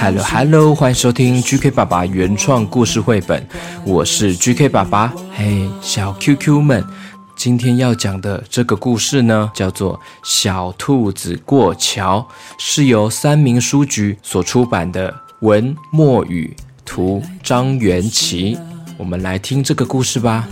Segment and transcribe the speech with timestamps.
[0.00, 3.46] Hello Hello，欢迎收听 GK 爸爸原创故事绘本，
[3.84, 5.12] 我是 GK 爸爸。
[5.34, 6.84] 嘿，小 QQ 们，
[7.36, 12.26] 今天要讲的这个故事呢，叫做《小兔子过桥》，
[12.58, 18.56] 是由三明书局所出版的，文墨雨，图张元琪。
[18.96, 20.48] 我们来听这个故事吧。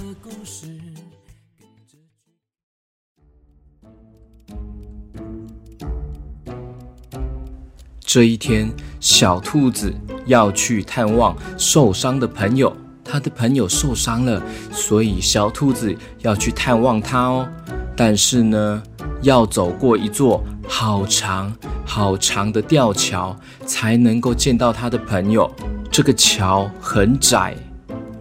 [8.06, 9.92] 这一天，小兔子
[10.26, 12.74] 要去探望受伤的朋友。
[13.04, 14.40] 他的朋友受伤了，
[14.70, 17.48] 所以小兔子要去探望他哦。
[17.96, 18.80] 但是呢，
[19.22, 21.52] 要走过一座好长
[21.84, 25.52] 好长的吊桥，才能够见到他的朋友。
[25.90, 27.56] 这个桥很窄，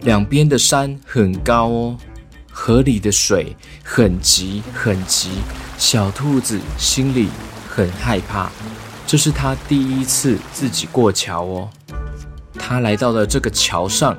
[0.02, 1.96] 两边的山很高哦，
[2.50, 5.30] 河里的水很急很急。
[5.78, 7.28] 小兔子心里
[7.68, 8.50] 很害怕。
[9.06, 11.70] 这是他第一次自己过桥哦。
[12.58, 14.16] 他来到了这个桥上，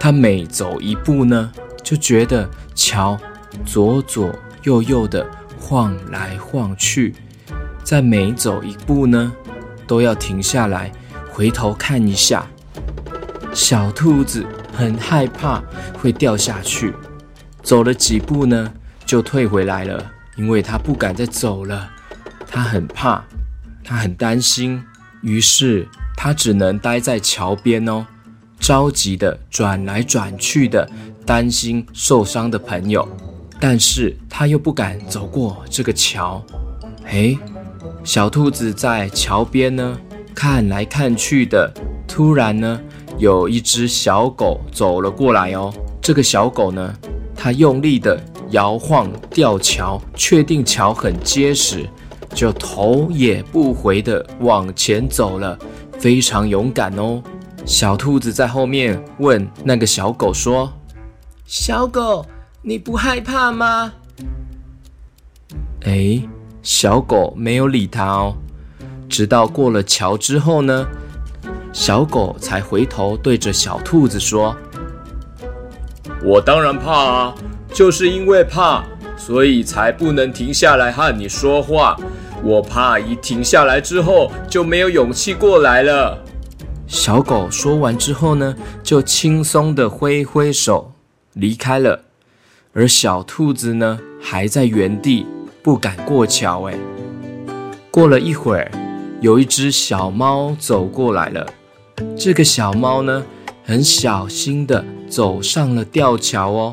[0.00, 1.52] 他每走一步呢，
[1.82, 3.16] 就觉得桥
[3.64, 5.24] 左左右右的
[5.60, 7.14] 晃来晃去，
[7.84, 9.32] 在每走一步呢，
[9.86, 10.90] 都要停下来
[11.30, 12.44] 回头看一下。
[13.52, 15.62] 小兔子很害怕
[15.94, 16.92] 会掉下去，
[17.62, 18.72] 走了几步呢，
[19.06, 20.04] 就退回来了，
[20.36, 21.88] 因为他不敢再走了，
[22.48, 23.22] 他很怕。
[23.90, 24.80] 他很担心，
[25.20, 28.06] 于是他只能待在桥边哦，
[28.60, 30.88] 着急的转来转去的，
[31.26, 33.08] 担心受伤的朋友。
[33.58, 36.40] 但是他又不敢走过这个桥。
[37.06, 37.36] 诶，
[38.04, 39.98] 小兔子在桥边呢，
[40.36, 41.74] 看来看去的，
[42.06, 42.80] 突然呢，
[43.18, 45.74] 有一只小狗走了过来哦。
[46.00, 46.94] 这个小狗呢，
[47.34, 51.88] 它用力的摇晃吊桥，确定桥很结实。
[52.34, 55.58] 就头也不回的往前走了，
[55.98, 57.22] 非常勇敢哦。
[57.66, 60.72] 小兔子在后面问那个小狗说
[61.44, 62.24] ：“小狗，
[62.62, 63.92] 你不害怕吗？”
[65.84, 66.22] 哎，
[66.62, 68.34] 小狗没有理它哦。
[69.08, 70.86] 直到过了桥之后呢，
[71.72, 74.56] 小狗才回头对着小兔子说
[76.24, 77.34] ：“我当然怕啊，
[77.72, 78.84] 就是因为怕。”
[79.20, 81.94] 所以才不能停下来和你说话，
[82.42, 86.18] 我怕一停下来之后就没有勇气过来了。
[86.86, 90.92] 小狗说完之后呢，就轻松的挥挥手
[91.34, 92.00] 离开了，
[92.72, 95.26] 而小兔子呢还在原地
[95.62, 96.68] 不敢过桥。
[96.68, 96.74] 哎，
[97.90, 98.70] 过了一会儿，
[99.20, 101.46] 有一只小猫走过来了。
[102.16, 103.24] 这个小猫呢，
[103.64, 106.72] 很小心的走上了吊桥哦。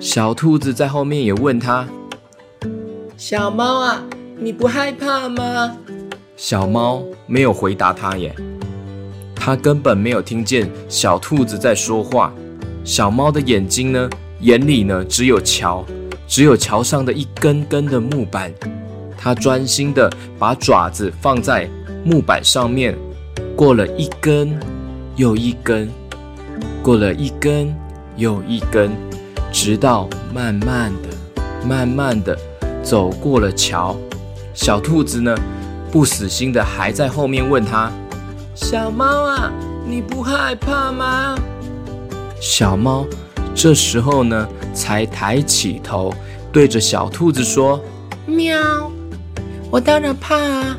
[0.00, 1.86] 小兔子在后面也问他
[3.16, 4.02] ：“小猫啊，
[4.38, 5.76] 你不害怕吗？”
[6.36, 8.34] 小猫没有回答他耶，
[9.34, 12.32] 它根本没有听见小兔子在说话。
[12.84, 15.84] 小猫的眼睛呢，眼里呢只有桥，
[16.26, 18.52] 只有桥上的一根根的木板。
[19.16, 21.68] 它专心的把爪子放在
[22.04, 22.94] 木板上面，
[23.56, 24.58] 过了一根
[25.16, 25.88] 又一根，
[26.82, 27.74] 过了一根
[28.16, 28.90] 又一根。
[29.50, 31.08] 直到慢慢的、
[31.66, 32.36] 慢慢的
[32.82, 33.96] 走过了桥，
[34.54, 35.36] 小兔子呢，
[35.90, 37.90] 不死心的还在后面问他
[38.54, 39.52] ：“小猫啊，
[39.84, 41.36] 你不害怕吗？”
[42.40, 43.04] 小猫
[43.52, 46.14] 这时候呢，才抬起头，
[46.52, 47.80] 对着小兔子说
[48.26, 48.90] ：“喵，
[49.70, 50.76] 我当然怕啊，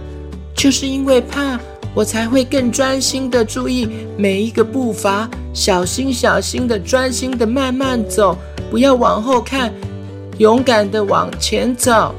[0.55, 1.59] 就是因为怕，
[1.93, 8.37] 我才会更专心的注意每一个步伐，小心小心的、专心的慢慢走。”
[8.71, 9.71] 不要往后看，
[10.39, 12.15] 勇敢的往前走。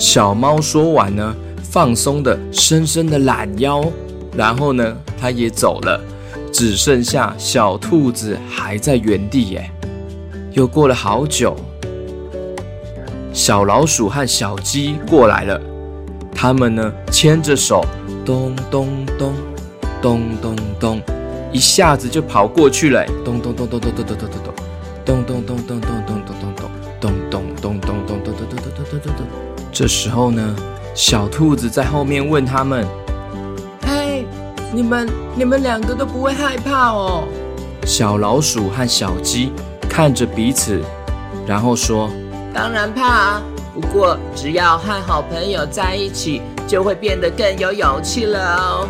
[0.00, 3.84] 小猫说完呢，放松的、深深的懒腰，
[4.34, 6.00] 然后呢，它也走了，
[6.50, 9.70] 只剩下小兔子还在原地耶。
[10.52, 11.54] 又过了好久，
[13.34, 15.60] 小老鼠和小鸡过来了，
[16.34, 17.84] 他们呢牵着手，
[18.24, 18.88] 咚咚
[19.18, 19.34] 咚，
[20.00, 21.02] 咚咚咚，
[21.52, 24.54] 一下子就跑过去了，咚咚咚咚咚咚咚咚咚咚。
[25.04, 25.80] 咚咚咚咚
[29.80, 30.54] 这时候呢，
[30.94, 32.86] 小兔子在后面问他们
[33.80, 34.26] ：“嘿，
[34.74, 37.24] 你们你们两个都不会害怕哦？”
[37.86, 39.54] 小老鼠和小鸡
[39.88, 40.82] 看着彼此，
[41.46, 42.10] 然后说
[42.52, 43.42] ：“当然怕啊！
[43.72, 48.86] 不过只要和好朋友在一起，就会变得更有勇气了哦。”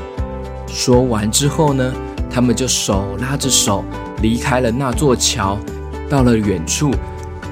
[0.67, 1.93] 说完之后呢，
[2.29, 3.85] 他们就手拉着手
[4.23, 5.57] 离开了那座桥，
[6.09, 6.91] 到了远处，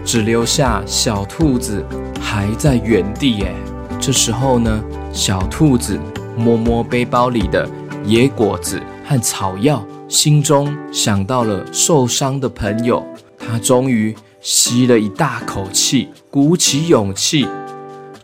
[0.08, 1.84] 只留下小兔子
[2.18, 3.36] 还在原地。
[3.36, 3.54] 耶。
[4.00, 4.82] 这时候呢，
[5.12, 6.00] 小兔子
[6.34, 7.68] 摸摸背包里的
[8.06, 13.06] 野果子和草药，心中想到了受伤的朋友。
[13.38, 17.46] 他终于吸了一大口气，鼓起勇气，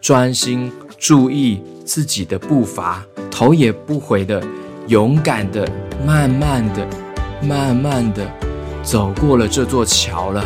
[0.01, 4.43] 专心注意自己的步伐，头也不回的。
[4.87, 5.69] 勇敢的，
[6.07, 6.87] 慢慢的，
[7.43, 8.27] 慢慢的
[8.83, 10.43] 走过了这座桥了。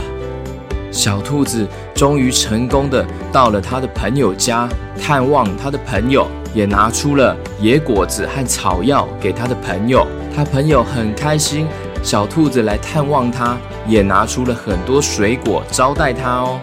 [0.90, 4.68] 小兔子终于成功的到了他的朋友家
[5.00, 10.06] 探望他的朋友，也拿出了野果子和草药给他的朋友。
[10.34, 11.66] 他朋友很开心，
[12.02, 13.56] 小兔子来探望他，
[13.86, 16.60] 也拿出了很多水果招待他哦。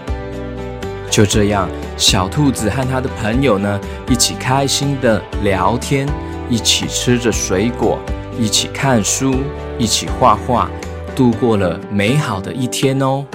[1.10, 3.80] 就这样，小兔子和他的朋友呢，
[4.10, 6.08] 一起开心的聊天。
[6.48, 7.98] 一起吃着水果，
[8.40, 9.38] 一起看书，
[9.80, 10.70] 一起画画，
[11.16, 13.26] 度过了美好的一天哦。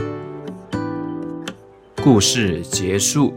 [2.02, 3.34] 故事结束。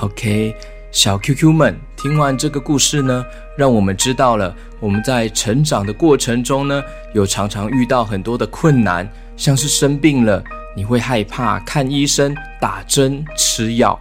[0.00, 0.52] OK，
[0.90, 3.24] 小 QQ 们，听完这个故事呢，
[3.56, 6.82] 让我们知道了我们在成长的过程中呢。
[7.14, 10.42] 有常常遇到很多的困难，像是生病了，
[10.76, 13.98] 你会害怕看医生、打针、吃药，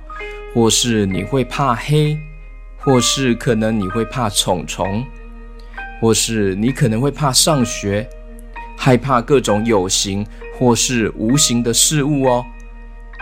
[0.56, 2.18] 或是你会怕黑，
[2.80, 5.06] 或是可能你会怕虫虫，
[6.02, 8.08] 或是你可能会怕上学，
[8.78, 10.26] 害怕各种有形
[10.58, 12.46] 或是无形的事物哦。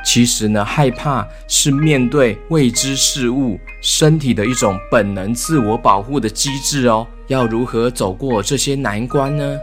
[0.06, 7.06] 其实呢，害怕是面对未知事物身体的一种本能自我保护的机制哦。
[7.28, 9.60] 要如何走过这些难关呢？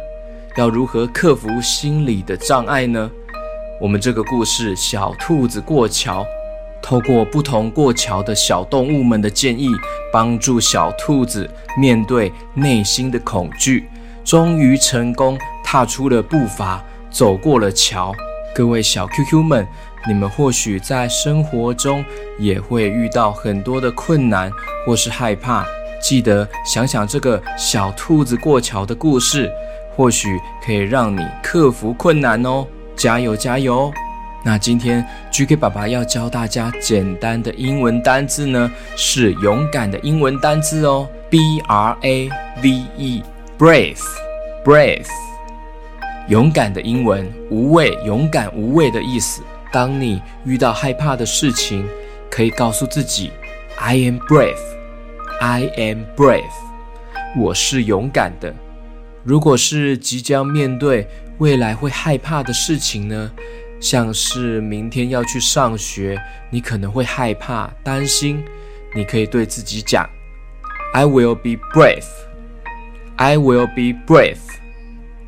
[0.57, 3.11] 要如何克服心理的障碍呢？
[3.81, 6.23] 我们这个故事《小兔子过桥》，
[6.85, 9.71] 透过不同过桥的小动物们的建议，
[10.13, 11.49] 帮助小兔子
[11.79, 13.89] 面对内心的恐惧，
[14.23, 18.15] 终于成功踏出了步伐，走过了桥。
[18.55, 19.67] 各位小 QQ 们，
[20.07, 22.05] 你们或许在生活中
[22.39, 24.53] 也会遇到很多的困难
[24.85, 25.65] 或是害怕，
[26.03, 29.51] 记得想想这个小兔子过桥的故事。
[29.97, 33.91] 或许可以让你克服困难哦，加油加油！
[34.47, 35.03] 那今天
[35.33, 42.29] GK 爸爸要教大家简单的英文单字呢，是勇敢的英文单字哦，B R A
[42.63, 45.07] V E，brave，brave，
[46.29, 49.43] 勇敢的英文，无畏，勇敢无畏的意思。
[49.73, 51.89] 当你遇到害怕的事情，
[52.31, 53.33] 可以告诉自己
[53.79, 56.45] ，I am brave，I am brave，
[57.39, 58.55] 我是勇敢的。
[59.23, 61.09] 如果是即将面对
[61.39, 63.33] 未来会害怕的事情呢？
[63.85, 68.43] 像是明天要去上学，你可能会害怕、担心。
[68.95, 70.09] 你可以对自己讲
[70.95, 72.07] ：“I will be brave.
[73.17, 74.39] I will be brave.”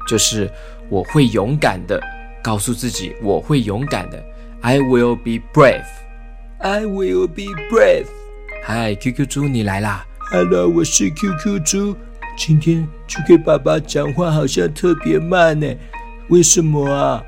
[0.09, 0.51] 就是
[0.89, 2.01] 我会勇敢的，
[2.43, 4.25] 告诉自己我会勇敢的。
[4.63, 5.85] I will be brave.
[6.61, 8.07] I will be brave.
[8.65, 11.95] 嗨，QQ 猪，你来啦！Hello，我是 QQ 猪。
[12.39, 15.67] 今天去给爸爸讲话好像特别慢呢，
[16.31, 17.23] 为什么啊？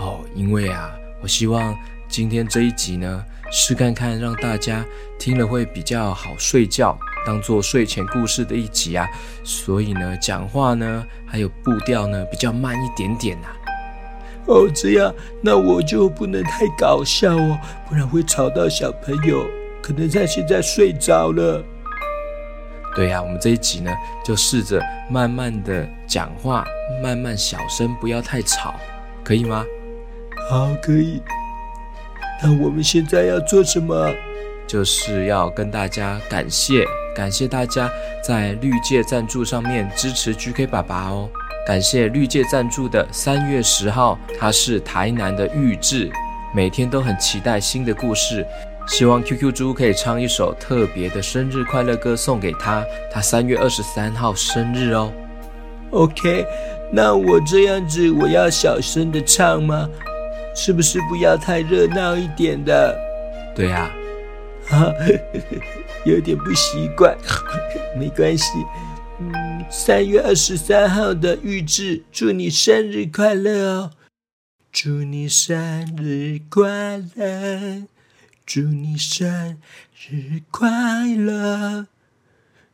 [0.00, 0.90] 哦，因为啊，
[1.22, 1.76] 我希望
[2.08, 4.84] 今天这一集呢，试看看让大家
[5.18, 9.06] 听了会比较好睡觉，当做睡前故事的一集啊，
[9.44, 13.48] 所以呢，讲话呢还有步调呢比较慢一点点呐。
[14.46, 17.58] 哦，这样，那我就不能太搞笑哦，
[17.88, 19.46] 不然会吵到小朋友，
[19.80, 21.62] 可能他现在睡着了。
[22.96, 23.90] 对呀，我们这一集呢，
[24.24, 26.64] 就试着慢慢的讲话，
[27.02, 28.74] 慢慢小声，不要太吵，
[29.22, 29.64] 可以吗？
[30.48, 31.22] 好，可以。
[32.42, 34.12] 那我们现在要做什么？
[34.66, 36.84] 就是要跟大家感谢，
[37.14, 37.90] 感谢大家
[38.22, 41.28] 在绿界赞助上面支持 GK 爸爸哦。
[41.66, 46.10] 感谢绿界赞助的三月十号，他是台南的玉志，
[46.54, 48.46] 每天都很期待新的故事。
[48.88, 55.12] 希望 QQ 猪可以唱一首特别的生日快乐歌送给他，他三月二十三号生日哦。
[55.90, 56.46] OK，
[56.90, 59.88] 那我这样子我要小声的唱吗？
[60.54, 62.98] 是不是不要太热闹一点的？
[63.54, 63.90] 对呀，
[64.70, 64.92] 啊，
[66.04, 67.16] 有点不习惯，
[67.98, 68.44] 没关系。
[69.20, 73.90] 嗯，三月二十三号的预制，祝你生日快乐哦！
[74.72, 77.86] 祝你生日快乐，
[78.46, 79.58] 祝你生
[79.94, 81.86] 日快乐，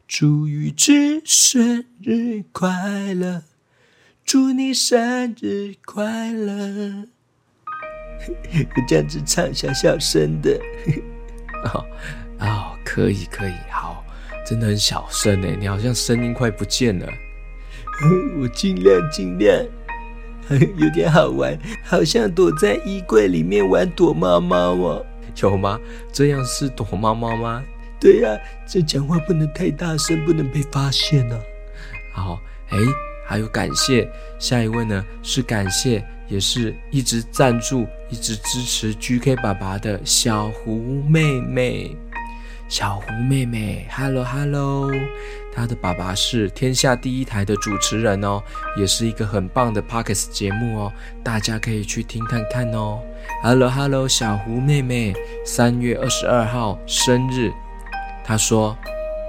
[0.07, 3.43] 祝预制生日快乐，
[4.25, 7.09] 祝你生日快乐。
[8.77, 10.59] 我这样子唱，小小声的。
[11.65, 11.85] 哦
[12.41, 14.05] 哦，可以可以，好，
[14.47, 17.07] 真的很小声哎，你好像声音快不见了。
[18.41, 19.65] 我尽量尽量，
[20.77, 25.07] 有点好玩，好像躲在衣柜里面玩躲猫猫哦。
[25.41, 25.79] 有吗？
[26.13, 27.63] 这样是躲猫猫吗？
[28.01, 31.37] 对呀，这讲话不能太大声，不能被发现呢。
[32.13, 32.79] 好，哎，
[33.29, 41.95] 还有感谢，下一位呢是感谢，也是一直赞助、一直支持 GK 爸爸的小胡妹妹。
[42.69, 44.91] 小胡妹妹，Hello Hello，
[45.55, 48.43] 她的爸爸是天下第一台的主持人哦，
[48.79, 50.93] 也是一个很棒的 Pockets 节目哦，
[51.23, 53.01] 大家可以去听看看哦。
[53.43, 57.51] Hello Hello，小胡妹妹，三月二十二号生日，
[58.23, 58.77] 她说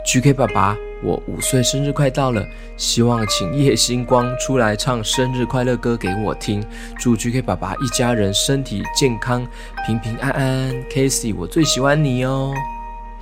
[0.06, 6.62] ：“GK 爸爸，我五岁生日快到了，希望请叶星光出来唱生日快乐歌给我听，
[7.00, 9.48] 祝 GK 爸爸一家人身体健康，
[9.86, 10.74] 平平安安。
[10.92, 12.54] Casey，我最喜欢你哦。”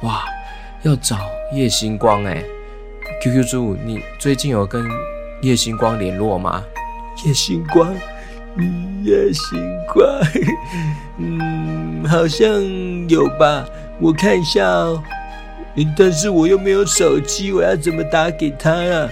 [0.01, 0.23] 哇，
[0.83, 1.17] 要找
[1.53, 2.43] 叶星光哎
[3.21, 4.85] ！QQ 猪，你最近有跟
[5.41, 6.63] 叶星光联络吗？
[7.25, 7.93] 叶星光，
[9.03, 9.59] 叶星
[9.93, 10.05] 光，
[11.17, 12.49] 嗯，好像
[13.07, 13.65] 有吧，
[13.99, 15.01] 我看一下哦。
[15.97, 19.09] 但是我又没有手机，我要怎么打给他啊？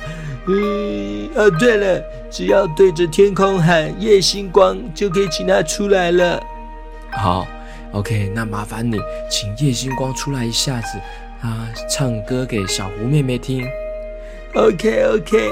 [0.48, 6.42] 嗯，哦，对了，只要对着天空喊夜星光，就可以请他出来了。
[7.12, 7.46] 好。
[7.92, 10.98] OK，那麻烦你请夜星光出来一下子，
[11.42, 13.66] 啊，唱歌给小胡妹妹听。
[14.54, 15.50] OK，OK，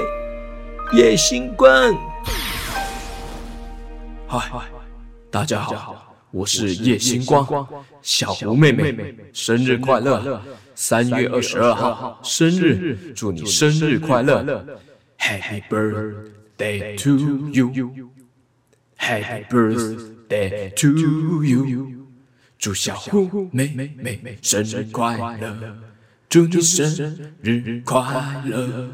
[0.92, 1.72] 夜星光，
[4.26, 4.42] 嗨，
[5.30, 6.03] 大家好，
[6.34, 7.46] 我是叶星光，
[8.02, 10.42] 小胡妹妹生日快乐，
[10.74, 14.42] 三月二十二号生日，祝你生日快乐
[15.16, 17.16] ，Happy birthday to
[17.50, 21.86] you，Happy birthday to you。
[22.58, 25.76] 祝小胡妹妹生日快乐！
[26.28, 28.02] 祝你生日快
[28.44, 28.90] 乐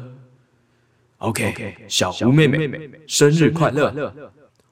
[1.17, 4.13] ！OK，小胡妹妹生日快乐！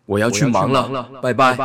[0.06, 1.58] 我要去忙了，拜拜。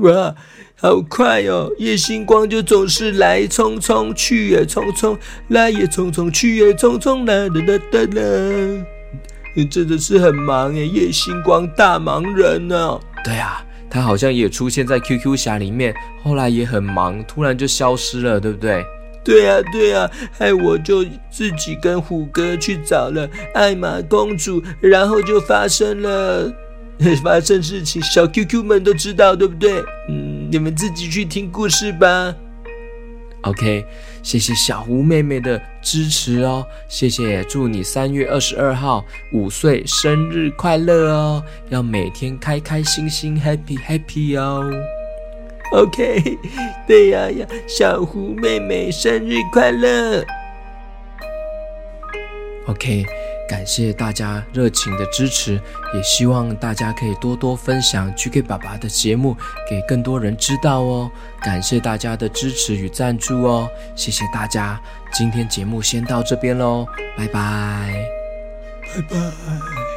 [0.00, 0.34] 哇，
[0.76, 1.70] 好快哦！
[1.78, 5.16] 夜星光就总是来匆匆去也匆匆，
[5.48, 9.66] 来也匆匆去也匆匆，啦啦啦啦啦！
[9.70, 13.00] 真的是很忙哎，叶星光大忙人呢。
[13.24, 13.64] 对啊。
[13.92, 15.92] 他好像也出现在 QQ 侠里面，
[16.22, 18.84] 后来也很忙，突然就消失了，对不对？
[19.24, 26.48] 对啊，对啊，害我就自己跟虎哥去找了艾玛公主，然后就发生了
[27.22, 29.82] 发生事情，小 QQ 们都知道，对不对？
[30.08, 32.34] 嗯，你们自己去听故事吧。
[33.42, 33.84] OK，
[34.22, 39.02] 谢谢小胡妹妹的支持哦，谢谢，祝你三月二十二号
[39.32, 44.70] 五岁生日快乐哦，要每天开开心心，Happy Happy 哦。
[45.72, 46.38] OK，
[46.86, 50.22] 对呀呀，小胡妹妹生日快乐。
[52.66, 53.06] OK。
[53.50, 55.60] 感谢大家热情的支持，
[55.92, 59.36] 也希望大家可以多多分享 GK 爸爸的节目
[59.68, 61.10] 给更多人知道哦。
[61.42, 64.80] 感谢大家的支持与赞助哦，谢谢大家。
[65.12, 66.86] 今天节目先到这边喽，
[67.18, 67.92] 拜拜，
[68.94, 69.89] 拜拜。